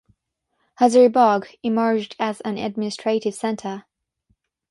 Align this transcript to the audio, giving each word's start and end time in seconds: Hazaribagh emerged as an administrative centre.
Hazaribagh 0.79 1.57
emerged 1.61 2.15
as 2.17 2.41
an 2.41 2.57
administrative 2.57 3.35
centre. 3.35 3.85